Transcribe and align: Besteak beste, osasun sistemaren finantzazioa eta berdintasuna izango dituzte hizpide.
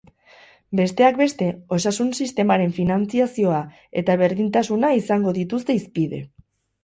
Besteak 0.77 1.17
beste, 1.19 1.49
osasun 1.77 2.07
sistemaren 2.23 2.73
finantzazioa 2.79 3.61
eta 4.03 4.17
berdintasuna 4.23 4.91
izango 5.03 5.35
dituzte 5.39 5.79
hizpide. 5.81 6.23